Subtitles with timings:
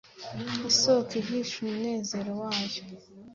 [0.69, 2.81] Isoko ihisha umunezero wayo,